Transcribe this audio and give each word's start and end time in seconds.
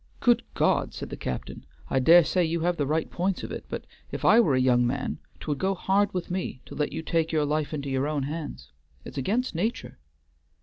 "Good 0.19 0.41
God!" 0.55 0.95
said 0.95 1.11
the 1.11 1.15
captain. 1.15 1.63
"I 1.87 1.99
dare 1.99 2.23
say 2.23 2.43
you 2.43 2.61
have 2.61 2.75
the 2.77 2.87
right 2.87 3.07
points 3.11 3.43
of 3.43 3.51
it; 3.51 3.65
but 3.69 3.85
if 4.11 4.25
I 4.25 4.39
were 4.39 4.55
a 4.55 4.59
young 4.59 4.87
man 4.87 5.19
't 5.39 5.45
would 5.47 5.59
go 5.59 5.75
hard 5.75 6.11
with 6.11 6.31
me 6.31 6.59
to 6.65 6.73
let 6.73 6.91
you 6.91 7.03
take 7.03 7.31
your 7.31 7.45
life 7.45 7.71
into 7.71 7.87
your 7.91 8.07
own 8.07 8.23
hands. 8.23 8.71
It's 9.05 9.19
against 9.19 9.53
nature." 9.53 9.99